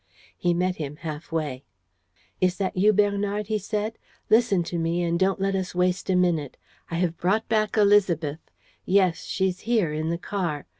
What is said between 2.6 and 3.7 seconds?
you, Bernard?" he